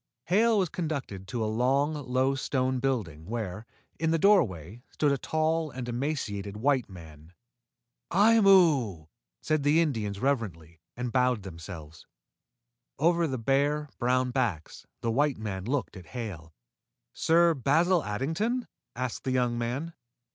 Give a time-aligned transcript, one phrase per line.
[0.29, 3.67] Hale was conducted to a long, low stone building, where,
[3.99, 7.33] in the doorway, stood a tall and emaciated white man.
[8.11, 9.09] "Aimu!"
[9.41, 12.07] said the Indians reverently, and bowed themselves.
[12.97, 16.55] Over the bare, brown backs, the white man looked at Hale.
[17.13, 19.93] "Sir Basil Addington?" asked the young man.